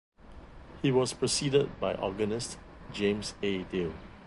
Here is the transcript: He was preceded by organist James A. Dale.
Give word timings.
He 0.81 0.91
was 0.91 1.13
preceded 1.13 1.79
by 1.79 1.93
organist 1.93 2.57
James 2.91 3.35
A. 3.43 3.61
Dale. 3.65 3.93